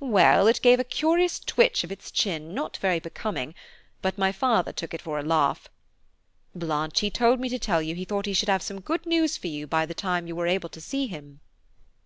"Well, 0.00 0.46
it 0.46 0.62
gave 0.62 0.80
a 0.80 0.84
curious 0.84 1.38
twitch 1.38 1.84
of 1.84 1.92
its 1.92 2.10
chin 2.10 2.54
not 2.54 2.78
very 2.78 2.98
becoming, 2.98 3.54
but 4.00 4.16
my 4.16 4.32
father 4.32 4.72
took 4.72 4.94
it 4.94 5.02
for 5.02 5.18
a 5.18 5.22
laugh. 5.22 5.68
Blanche, 6.54 7.00
he 7.00 7.10
told 7.10 7.40
me 7.40 7.50
to 7.50 7.58
tell 7.58 7.82
you 7.82 7.94
he 7.94 8.06
thought 8.06 8.24
he 8.24 8.32
should 8.32 8.48
have 8.48 8.62
some 8.62 8.80
good 8.80 9.04
news 9.04 9.36
for 9.36 9.48
you 9.48 9.66
by 9.66 9.84
the 9.84 9.92
time 9.92 10.26
you 10.26 10.34
were 10.34 10.46
able 10.46 10.70
to 10.70 10.80
see 10.80 11.08
him." 11.08 11.40